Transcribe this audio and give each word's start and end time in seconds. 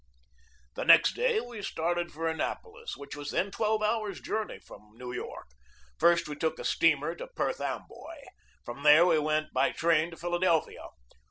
The 0.73 0.83
next 0.83 1.13
day 1.13 1.39
we 1.39 1.61
started 1.61 2.11
for 2.11 2.27
Annapolis, 2.27 2.97
which 2.97 3.15
was 3.15 3.29
then 3.29 3.51
twelve 3.51 3.83
hours' 3.83 4.19
journey 4.19 4.57
from 4.57 4.97
New 4.97 5.11
York. 5.13 5.45
First 5.99 6.27
we 6.27 6.35
took 6.35 6.57
a 6.57 6.65
steamer 6.65 7.13
to 7.13 7.27
Perth 7.27 7.61
Amboy. 7.61 8.23
From 8.65 8.81
there 8.81 9.05
we 9.05 9.19
went 9.19 9.53
by 9.53 9.69
train 9.69 10.09
to 10.09 10.17
Philadelphia. 10.17 10.87